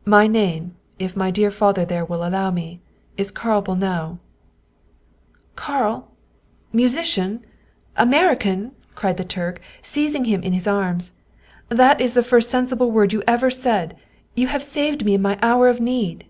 [0.18, 2.80] "My name, if my dear father there will allow me,
[3.16, 4.18] is Carl Bolnau.""
[5.54, 6.10] Carl!
[6.72, 7.44] Musician!
[7.96, 11.12] American!" cried the Turk, seizing him in his arms."
[11.68, 13.94] That is the first sensible word you ever said.
[14.34, 16.24] You have saved me in my hour of need."